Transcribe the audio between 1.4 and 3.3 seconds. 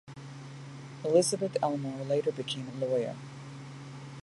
Elmore later became a lawyer.